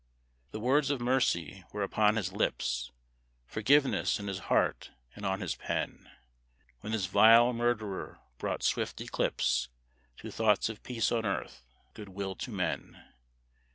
[0.49, 2.91] The words of mercy were upon his lips,
[3.45, 6.09] Forgiveness in his heart and on his pen,
[6.79, 9.69] When this vile murderer brought swift eclipse
[10.17, 11.61] To thoughts of peace on earth,
[11.93, 13.13] good will to men.